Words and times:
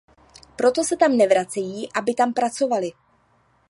Proto 0.55 0.83
se 0.83 0.97
tam 0.97 1.17
nevracejí, 1.17 1.89
aby 1.93 2.13
tam 2.13 2.33
pracovali. 2.33 2.91